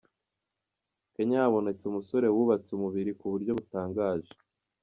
Kenya 1.13 1.37
habonetse 1.43 1.83
umusore 1.87 2.27
wubatse 2.35 2.69
umubiri 2.73 3.11
ku 3.19 3.25
buryo 3.33 3.51
butangaje. 3.57 4.33